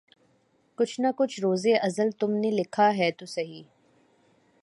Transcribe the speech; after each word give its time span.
کچھ 0.77 0.99
نہ 1.01 1.07
کچھ 1.15 1.39
روزِ 1.39 1.73
ازل 1.81 2.09
تم 2.11 2.31
نے 2.33 2.51
لکھا 2.51 2.89
ہے 2.97 3.11
تو 3.11 3.25
سہی 3.25 3.63